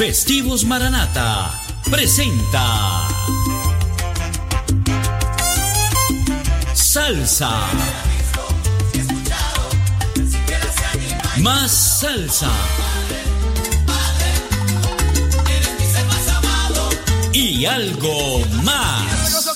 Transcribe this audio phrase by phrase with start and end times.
[0.00, 1.52] Festivos Maranata
[1.90, 3.06] presenta
[6.72, 7.50] Salsa.
[11.42, 12.48] Más salsa.
[17.34, 19.50] Y algo más.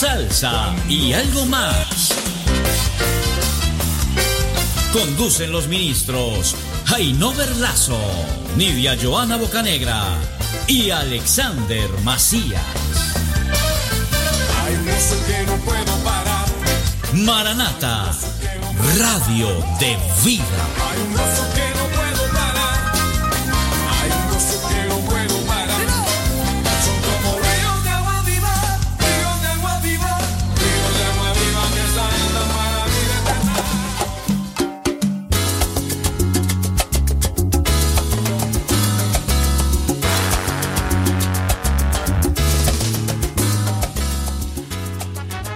[0.00, 2.14] Salsa y algo más.
[4.94, 8.00] Conducen los ministros Jainover Lazo,
[8.56, 10.02] Nidia Joana Bocanegra
[10.66, 12.62] y Alexander Macías.
[14.64, 16.46] Hay que no puedo parar.
[17.12, 18.10] Maranata,
[18.96, 19.48] Radio
[19.80, 20.44] de Vida.
[20.88, 21.69] Hay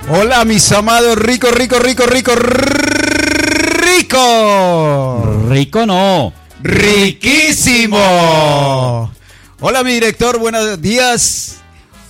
[0.06, 2.34] Hola, mis amados rico, rico, rico, rico,
[3.80, 5.46] rico.
[5.48, 6.30] Rico no.
[6.62, 7.96] Riquísimo.
[9.60, 11.56] Hola, mi director, buenos días.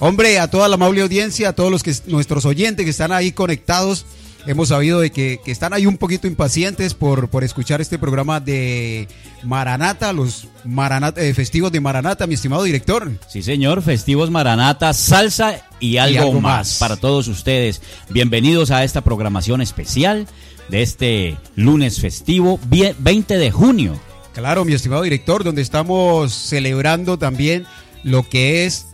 [0.00, 3.30] Hombre, a toda la amable audiencia, a todos los que nuestros oyentes que están ahí
[3.30, 4.06] conectados,
[4.46, 8.40] hemos sabido de que, que están ahí un poquito impacientes por, por escuchar este programa
[8.40, 9.08] de
[9.42, 13.10] Maranata, los Maranata, eh, festivos de Maranata, mi estimado director.
[13.28, 13.82] Sí, señor.
[13.82, 16.42] Festivos Maranata, salsa y algo, algo más.
[16.68, 16.78] más.
[16.78, 17.80] para todos ustedes.
[18.10, 20.26] Bienvenidos a esta programación especial
[20.68, 23.98] de este lunes festivo, vie- 20 de junio.
[24.34, 27.66] Claro, mi estimado director, donde estamos celebrando también
[28.02, 28.86] lo que es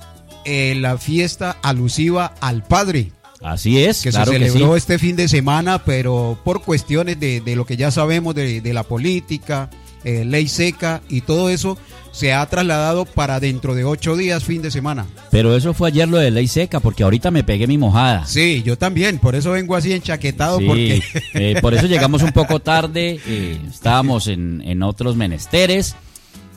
[0.44, 3.12] eh, la fiesta alusiva al Padre,
[3.42, 4.78] Así es, que claro se que celebró sí.
[4.78, 8.74] este fin de semana, pero por cuestiones de, de lo que ya sabemos de, de
[8.74, 9.70] la política,
[10.04, 11.78] eh, ley seca y todo eso,
[12.12, 15.06] se ha trasladado para dentro de ocho días, fin de semana.
[15.30, 18.26] Pero eso fue ayer lo de ley seca, porque ahorita me pegué mi mojada.
[18.26, 21.02] Sí, yo también, por eso vengo así enchaquetado, Sí, porque...
[21.34, 25.94] eh, por eso llegamos un poco tarde, eh, estábamos en, en otros menesteres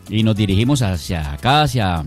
[0.09, 2.03] y nos dirigimos hacia acá, hacia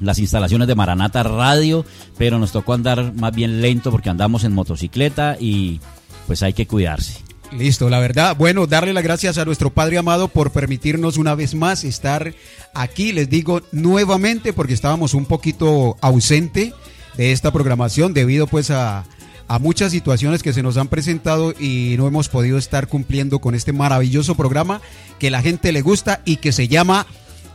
[0.00, 1.84] las instalaciones de Maranata Radio,
[2.16, 5.80] pero nos tocó andar más bien lento porque andamos en motocicleta y
[6.26, 7.18] pues hay que cuidarse.
[7.56, 11.54] Listo, la verdad, bueno, darle las gracias a nuestro Padre amado por permitirnos una vez
[11.54, 12.34] más estar
[12.74, 16.74] aquí, les digo nuevamente, porque estábamos un poquito ausente
[17.16, 19.06] de esta programación debido pues a,
[19.48, 23.54] a muchas situaciones que se nos han presentado y no hemos podido estar cumpliendo con
[23.54, 24.82] este maravilloso programa
[25.18, 27.06] que la gente le gusta y que se llama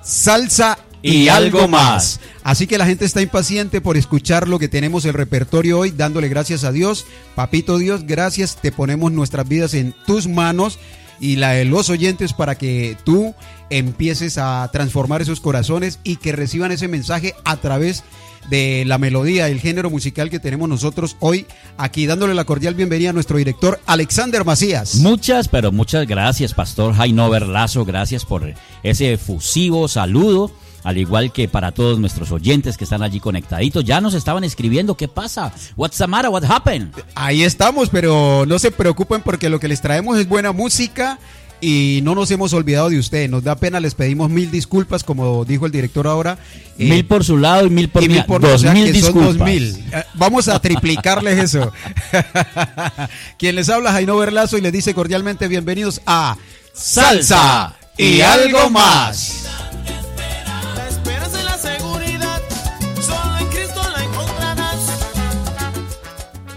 [0.02, 2.20] Salsa y, algo más.
[2.44, 6.30] Así que la gente está impaciente por escuchar lo que tenemos el repertorio hoy, dándole
[6.30, 7.06] gracias a Dios.
[7.36, 10.80] Papito Dios, gracias, te ponemos nuestras vidas en tus manos
[11.20, 13.36] y la de los oyentes para que tú
[13.70, 18.04] empieces a transformar esos corazones y que reciban ese mensaje a través
[18.50, 21.46] de la melodía, el género musical que tenemos nosotros hoy
[21.78, 24.96] aquí, dándole la cordial bienvenida a nuestro director Alexander Macías.
[24.96, 27.86] Muchas, pero muchas gracias, Pastor Jainover Lazo.
[27.86, 28.54] Gracias por
[28.84, 30.52] ese efusivo saludo.
[30.84, 34.96] Al igual que para todos nuestros oyentes que están allí conectaditos, ya nos estaban escribiendo
[34.96, 36.94] qué pasa, what's the matter, what happened.
[37.16, 41.20] Ahí estamos, pero no se preocupen porque lo que les traemos es buena música
[41.62, 43.30] y no nos hemos olvidado de ustedes.
[43.30, 46.38] Nos da pena, les pedimos mil disculpas, como dijo el director ahora.
[46.78, 48.74] Eh, mil por su lado y mil por y mi mil por dos o sea
[48.74, 49.38] mil disculpas.
[49.38, 49.82] dos mil.
[49.94, 51.72] Eh, Vamos a triplicarles eso.
[53.40, 56.36] Quien les habla, Jaino Berlazo, y les dice cordialmente bienvenidos a
[56.74, 59.43] Salsa y algo más.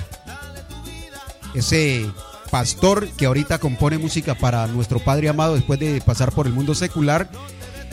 [1.54, 2.06] ese
[2.50, 6.74] pastor que ahorita compone música para nuestro Padre amado después de pasar por el mundo
[6.74, 7.28] secular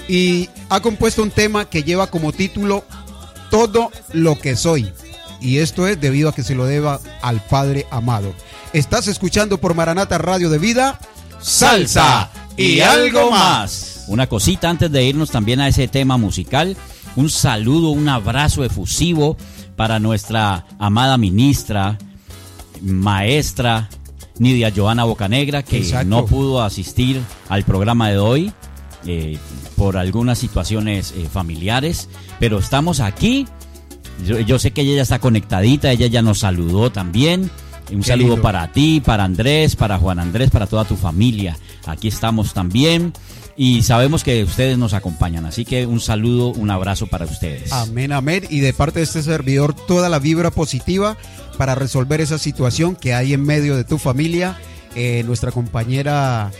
[0.07, 2.83] y ha compuesto un tema que lleva como título
[3.50, 4.92] Todo lo que soy.
[5.39, 8.33] Y esto es debido a que se lo deba al Padre amado.
[8.74, 11.00] Estás escuchando por Maranata Radio de Vida,
[11.39, 14.06] salsa y algo más.
[14.07, 16.77] Una cosita antes de irnos también a ese tema musical.
[17.15, 19.38] Un saludo, un abrazo efusivo
[19.75, 21.98] para nuestra amada ministra,
[22.81, 23.89] maestra
[24.41, 26.07] Nidia Joana Bocanegra, que Exacto.
[26.07, 28.51] no pudo asistir al programa de hoy
[29.05, 29.38] eh,
[29.77, 32.09] por algunas situaciones eh, familiares,
[32.39, 33.47] pero estamos aquí.
[34.25, 37.51] Yo, yo sé que ella ya está conectadita, ella ya nos saludó también.
[37.91, 38.41] Un Qué saludo lindo.
[38.41, 41.57] para ti, para Andrés, para Juan Andrés, para toda tu familia.
[41.85, 43.13] Aquí estamos también
[43.57, 47.71] y sabemos que ustedes nos acompañan, así que un saludo, un abrazo para ustedes.
[47.71, 48.45] Amén, amén.
[48.49, 51.17] Y de parte de este servidor, toda la vibra positiva
[51.57, 54.57] para resolver esa situación que hay en medio de tu familia.
[54.95, 56.51] eh, nuestra compañera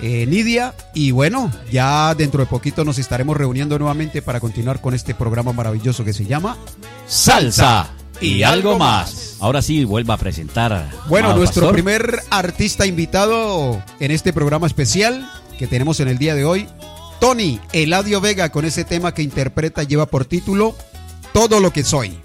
[0.00, 0.74] eh, Nidia.
[0.94, 5.52] Y bueno, ya dentro de poquito nos estaremos reuniendo nuevamente para continuar con este programa
[5.52, 6.56] maravilloso que se llama
[7.06, 7.90] Salsa
[8.20, 9.23] y algo más.
[9.44, 10.90] Ahora sí, vuelva a presentar.
[11.06, 11.74] Bueno, amado nuestro pastor.
[11.74, 16.66] primer artista invitado en este programa especial que tenemos en el día de hoy,
[17.20, 20.74] Tony Eladio Vega, con ese tema que interpreta lleva por título
[21.34, 22.18] Todo lo que soy.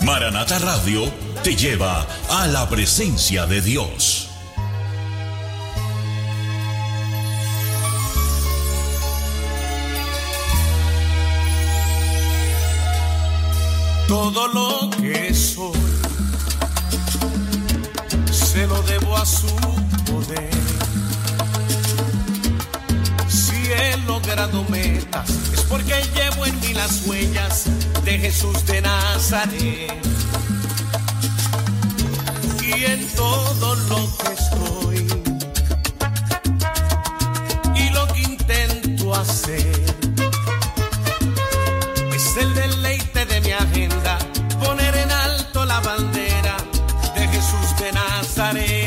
[0.00, 1.02] Maranata Radio
[1.44, 4.11] te lleva a la presencia de Dios.
[14.12, 15.72] Todo lo que soy
[18.30, 19.46] se lo debo a su
[20.04, 20.50] poder.
[23.26, 27.64] Si he logrado metas es porque llevo en mí las huellas
[28.04, 30.04] de Jesús de Nazaret.
[32.60, 35.06] Y en todo lo que estoy
[37.76, 39.91] y lo que intento hacer
[48.50, 48.81] de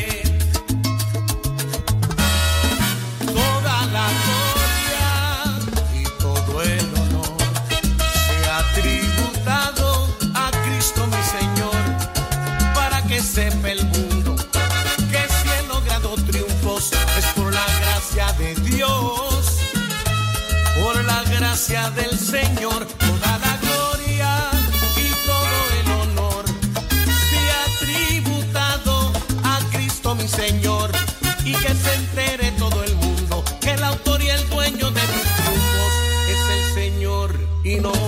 [37.79, 38.04] no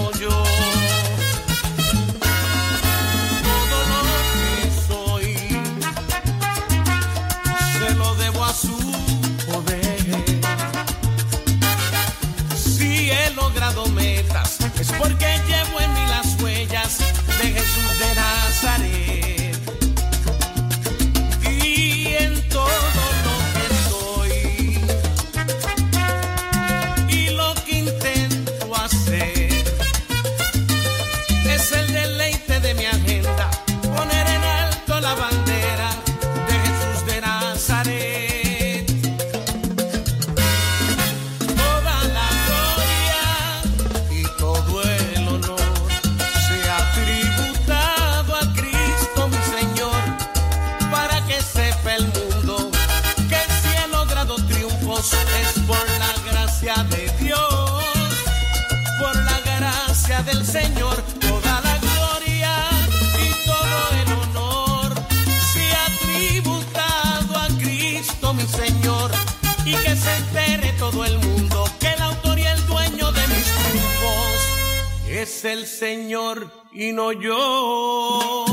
[75.21, 78.45] es el Señor y no yo.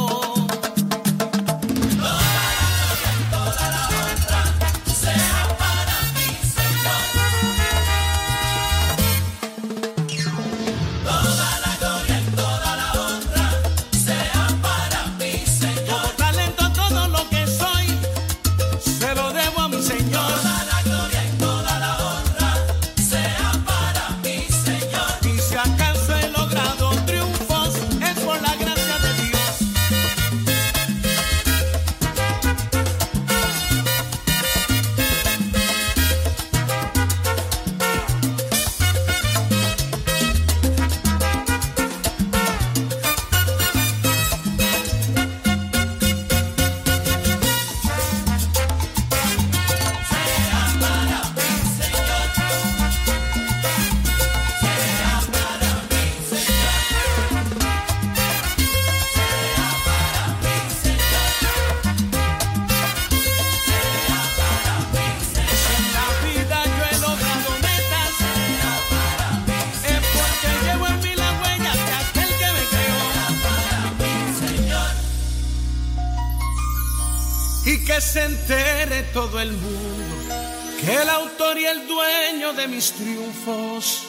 [79.26, 80.34] Todo el mundo
[80.80, 84.02] que el autor y el dueño de mis triunfos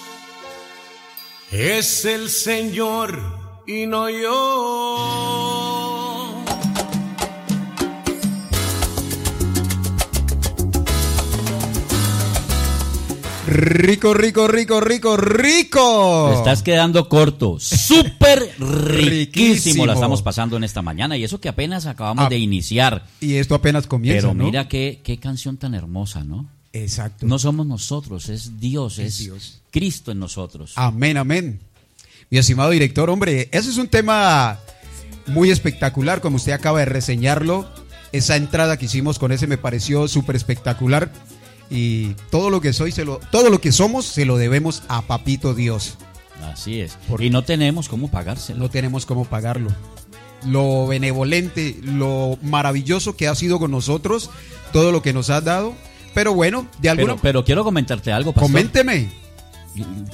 [1.51, 3.17] es el Señor
[3.65, 5.94] y no yo.
[13.55, 16.29] Rico, rico, rico, rico, rico.
[16.31, 17.57] Te estás quedando corto.
[17.59, 18.97] Súper riquísimo.
[18.97, 19.85] Riquísimo.
[19.85, 21.15] La estamos pasando en esta mañana.
[21.15, 22.29] Y eso que apenas acabamos Ah.
[22.29, 23.05] de iniciar.
[23.21, 24.43] Y esto apenas comienza, Pero ¿no?
[24.43, 26.45] mira qué, qué canción tan hermosa, ¿no?
[26.73, 27.25] Exacto.
[27.25, 29.61] No somos nosotros, es Dios, Es es, Dios.
[29.71, 30.73] Cristo en nosotros.
[30.75, 31.59] Amén, amén.
[32.29, 34.59] Mi estimado director, hombre, ese es un tema
[35.27, 37.65] muy espectacular, como usted acaba de reseñarlo.
[38.11, 41.11] Esa entrada que hicimos con ese me pareció súper espectacular.
[41.69, 45.01] Y todo lo que soy, se lo, todo lo que somos, se lo debemos a
[45.01, 45.95] Papito Dios.
[46.51, 46.97] Así es.
[47.07, 48.59] Por- Y no tenemos cómo pagárselo.
[48.59, 49.71] No tenemos cómo pagarlo.
[50.45, 54.29] Lo benevolente, lo maravilloso que ha sido con nosotros,
[54.71, 55.73] todo lo que nos ha dado.
[56.13, 58.51] Pero bueno, de alguna Pero, pero quiero comentarte algo, pastor.
[58.51, 59.09] Coménteme.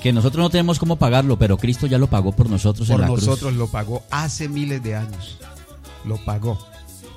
[0.01, 3.01] Que nosotros no tenemos cómo pagarlo, pero Cristo ya lo pagó por nosotros Por en
[3.01, 3.53] la nosotros cruz.
[3.53, 5.37] lo pagó hace miles de años.
[6.05, 6.57] Lo pagó.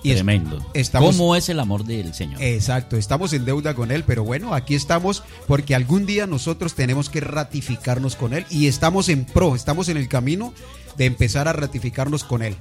[0.05, 0.65] Y es- Tremendo.
[0.75, 2.41] estamos- ¿Cómo es el amor del Señor?
[2.41, 7.09] Exacto, estamos en deuda con Él, pero bueno, aquí estamos porque algún día nosotros tenemos
[7.11, 10.53] que ratificarnos con Él y estamos en pro, estamos en el camino
[10.97, 12.55] de empezar a ratificarnos con Él.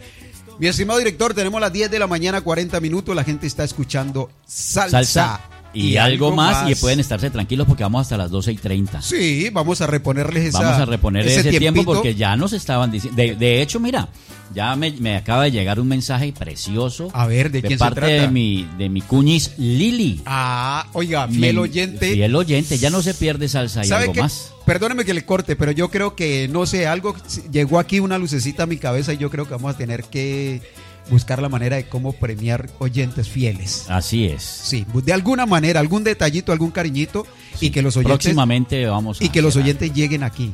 [0.59, 4.29] Mi estimado director, tenemos las 10 de la mañana, 40 minutos, la gente está escuchando
[4.47, 5.03] salsa.
[5.03, 5.41] Salsa
[5.73, 9.01] y, algo más, y pueden estarse tranquilos porque vamos hasta las 12 y 30.
[9.01, 13.15] Sí, vamos a reponerles esa, Vamos a reponer ese, tiempo porque ya nos estaban diciendo.
[13.15, 14.09] De, de hecho, mira,
[14.53, 17.09] ya me, me acaba de llegar un mensaje precioso.
[17.13, 18.13] A ver, ¿de quién se parte trata?
[18.13, 20.21] de mi, de mi cuñis Lili.
[20.25, 22.13] Ah, oiga, fiel Me- oyente.
[22.13, 24.53] Fiel oyente, ya no se pierde salsa y ¿Sabe algo más.
[24.65, 27.15] Perdóneme que le corte, pero yo creo que, no sé, algo,
[27.51, 30.61] llegó aquí una lucecita a mi cabeza y yo creo que vamos a tener que
[31.09, 33.85] buscar la manera de cómo premiar oyentes fieles.
[33.89, 34.43] Así es.
[34.43, 37.25] Sí, de alguna manera, algún detallito, algún cariñito
[37.59, 40.53] y que los oyentes Próximamente vamos a y que los oyentes lleguen aquí.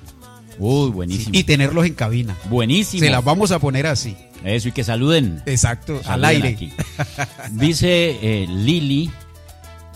[0.57, 1.31] Uy, buenísimo.
[1.33, 2.35] y tenerlos en cabina.
[2.49, 3.03] buenísimo.
[3.03, 4.15] Se las vamos a poner así.
[4.43, 5.41] Eso, y que saluden.
[5.45, 6.49] Exacto, al aire.
[6.49, 6.71] aquí.
[7.51, 9.09] Dice eh, Lili,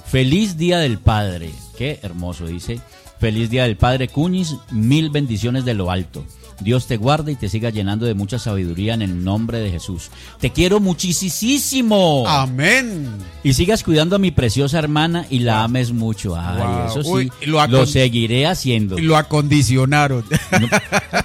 [0.06, 1.52] feliz día del padre.
[1.78, 2.80] Qué hermoso, dice.
[3.20, 6.26] Feliz día del padre Cuñis, mil bendiciones de lo alto.
[6.60, 10.10] Dios te guarde y te siga llenando de mucha sabiduría en el nombre de Jesús.
[10.40, 12.26] Te quiero muchísimo.
[12.28, 13.10] Amén.
[13.44, 16.36] Y sigas cuidando a mi preciosa hermana y la ames mucho.
[16.38, 16.86] Ay, Wow.
[16.88, 18.98] eso sí, Uy, lo, seguiré haciendo.
[19.00, 20.24] Lo acondicionaron.
[20.62, 20.68] No,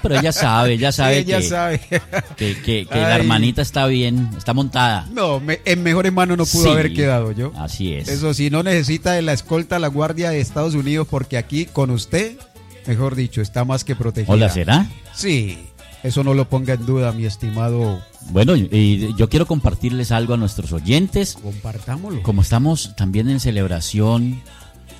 [0.01, 1.79] pero ella sabe, ella sabe Ella que, sabe.
[2.37, 5.07] que, que- que la hermanita está bien, está montada.
[5.13, 7.51] No, me- en mejores manos no pudo Sí, haber quedado yo.
[7.57, 8.07] Así es.
[8.09, 11.89] Eso sí, no necesita de la escolta la Guardia de Estados Unidos porque aquí con
[11.91, 12.37] usted,
[12.89, 14.33] mejor dicho, está más que protegida.
[14.33, 14.87] Hola, ¿será?
[15.13, 15.57] Sí,
[16.03, 18.01] eso no lo ponga en duda, mi estimado.
[18.31, 21.37] Bueno, y- y yo quiero compartirles algo a nuestros oyentes.
[21.41, 22.23] Compartámoslo.
[22.23, 24.41] Como estamos también en celebración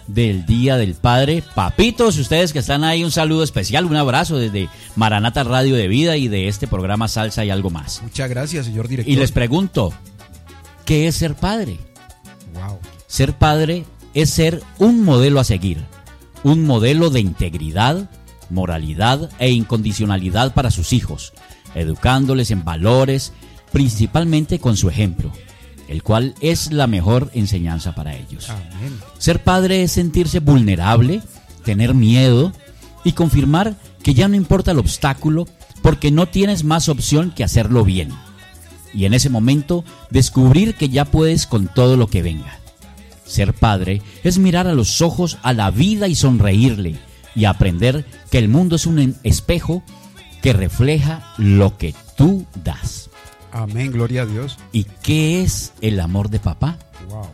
[0.08, 4.68] del Día del Padre, papitos, ustedes que están ahí, un saludo especial, un abrazo desde
[4.96, 8.02] Maranata Radio de Vida y de este programa Salsa y algo más.
[8.02, 9.12] Muchas gracias, señor director.
[9.14, 9.94] Y les pregunto,
[10.86, 11.78] ¿qué es ser padre?
[12.54, 12.80] Wow.
[13.08, 15.86] Ser padre es ser un modelo a seguir,
[16.44, 18.10] un modelo de integridad,
[18.50, 21.34] moralidad e incondicionalidad para sus hijos,
[21.76, 23.34] educándoles en valores,
[23.72, 25.32] principalmente con su ejemplo,
[25.88, 28.50] el cual es la mejor enseñanza para ellos.
[28.50, 29.00] Amén.
[29.18, 31.22] Ser padre es sentirse vulnerable,
[31.64, 32.54] tener miedo
[33.04, 35.48] y confirmar que ya no importa el obstáculo
[35.82, 38.10] porque no tienes más opción que hacerlo bien.
[38.94, 42.59] Y en ese momento descubrir que ya puedes con todo lo que venga.
[43.30, 46.96] Ser padre es mirar a los ojos a la vida y sonreírle
[47.36, 49.84] y aprender que el mundo es un espejo
[50.42, 53.12] que refleja lo que tú das.
[53.52, 54.58] Amén, gloria a Dios.
[54.72, 56.80] ¿Y qué es el amor de papá?
[57.08, 57.28] Wow.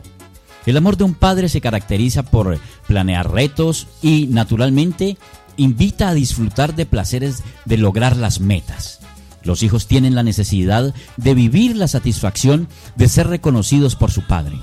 [0.66, 5.16] El amor de un padre se caracteriza por planear retos y, naturalmente,
[5.56, 9.00] invita a disfrutar de placeres de lograr las metas.
[9.44, 14.58] Los hijos tienen la necesidad de vivir la satisfacción de ser reconocidos por su padre.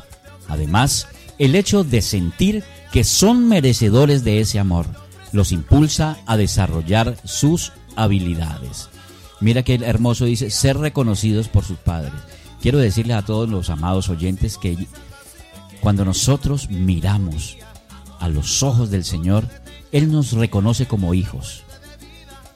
[0.48, 1.08] Además,
[1.40, 4.86] el hecho de sentir que son merecedores de ese amor
[5.32, 8.90] los impulsa a desarrollar sus habilidades.
[9.40, 12.14] Mira qué hermoso dice, ser reconocidos por sus padres.
[12.62, 14.88] Quiero decirles a todos los amados oyentes que
[15.82, 17.58] cuando nosotros miramos
[18.20, 19.50] a los ojos del Señor,
[19.92, 21.64] Él nos reconoce como hijos.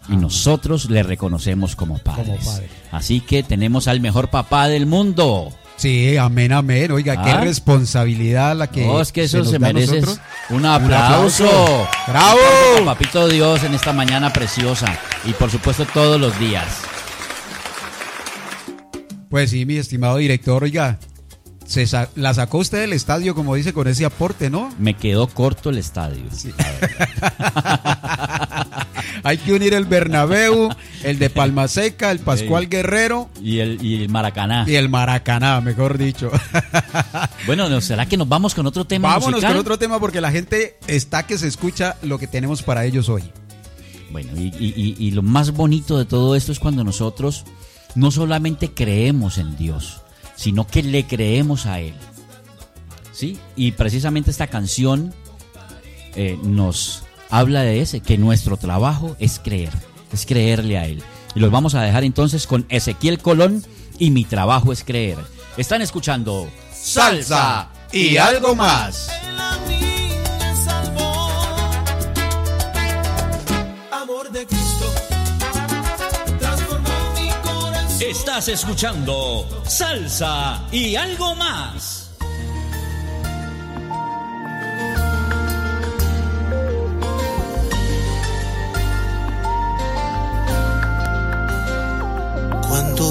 [0.07, 2.45] Y nosotros le reconocemos como padres.
[2.45, 2.71] padres.
[2.91, 5.49] Así que tenemos al mejor papá del mundo.
[5.77, 6.91] Sí, amén, amén.
[6.91, 7.41] Oiga, qué Ah.
[7.41, 8.85] responsabilidad la que.
[8.85, 10.01] no, es que eso se, a merece
[10.49, 11.45] un aplauso.
[11.45, 11.87] aplauso.
[12.07, 12.39] ¡Bravo!
[12.85, 14.87] Papito Dios en esta mañana preciosa.
[15.23, 16.65] Y por supuesto todos los días.
[19.29, 20.97] Pues sí, mi estimado director, oiga,
[21.67, 24.73] Se sa- la sacó usted del estadio, como dice, con ese aporte, ¿no?
[24.79, 26.23] Me quedó corto el estadio.
[29.27, 30.69] Hay que unir el Bernabéu,
[31.03, 32.69] el de Palma Seca, el Pascual Sí.
[32.69, 34.63] Guerrero Y el, y el Maracaná.
[34.67, 36.31] y el Maracaná, mejor dicho.
[37.45, 39.51] Bueno, ¿no ¿será que nos vamos con otro tema Vámonos musical?
[39.53, 43.09] con otro tema porque la gente está que se escucha lo que tenemos para ellos
[43.09, 43.23] hoy.
[44.11, 47.43] Bueno, y, y- y- y lo más bonito de todo esto es cuando nosotros
[47.95, 50.01] no solamente creemos en Dios,
[50.35, 51.93] sino que le creemos a Él.
[53.13, 53.37] ¿Sí?
[53.55, 55.13] Y precisamente esta canción
[56.15, 59.71] eh, nos habla de ese, que nuestro trabajo es creer,
[60.11, 61.03] es creerle a Él.
[61.35, 63.63] Y los vamos a dejar entonces con Ezequiel Colón
[63.99, 65.17] y mi trabajo es creer.
[65.57, 69.09] Están escuchando Salsa y algo más.
[73.91, 74.93] Amor de Cristo.
[77.99, 81.96] Estás escuchando Salsa y algo más.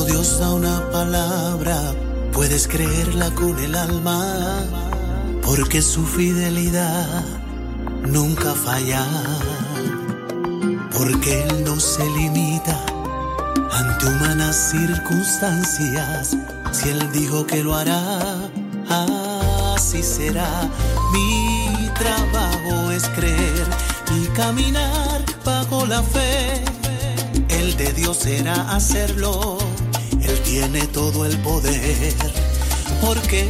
[0.06, 1.94] Dios da una palabra,
[2.32, 4.62] puedes creerla con el alma,
[5.42, 7.24] porque su fidelidad
[8.06, 9.04] nunca falla,
[10.96, 12.78] porque Él no se limita
[13.72, 16.36] ante humanas circunstancias.
[16.70, 18.48] Si Él dijo que lo hará,
[19.74, 20.70] así será.
[21.12, 23.66] Mi trabajo es creer
[24.14, 26.62] y caminar bajo la fe.
[27.48, 29.58] El de Dios será hacerlo.
[30.28, 32.14] Él tiene todo el poder.
[33.00, 33.44] Porque